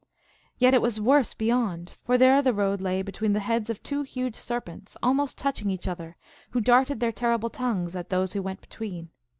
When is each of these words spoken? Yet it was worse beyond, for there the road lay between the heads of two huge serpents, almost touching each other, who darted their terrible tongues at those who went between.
Yet 0.57 0.73
it 0.73 0.81
was 0.81 0.99
worse 0.99 1.35
beyond, 1.35 1.91
for 2.03 2.17
there 2.17 2.41
the 2.41 2.55
road 2.55 2.81
lay 2.81 3.03
between 3.03 3.33
the 3.33 3.39
heads 3.39 3.69
of 3.69 3.83
two 3.83 4.01
huge 4.01 4.33
serpents, 4.35 4.97
almost 5.03 5.37
touching 5.37 5.69
each 5.69 5.87
other, 5.87 6.17
who 6.49 6.59
darted 6.59 6.99
their 6.99 7.11
terrible 7.11 7.51
tongues 7.51 7.95
at 7.95 8.09
those 8.09 8.33
who 8.33 8.41
went 8.41 8.61
between. 8.61 9.09